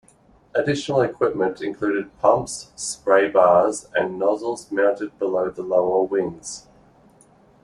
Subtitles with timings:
[0.55, 6.65] Additional equipment included pumps, spray bars, and nozzles mounted below the lower wings.